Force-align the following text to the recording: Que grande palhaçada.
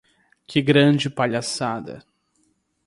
Que 0.47 0.61
grande 0.63 1.11
palhaçada. 1.11 2.03